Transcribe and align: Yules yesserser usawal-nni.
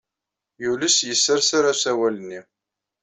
Yules 0.63 0.95
yesserser 1.09 1.63
usawal-nni. 1.71 2.41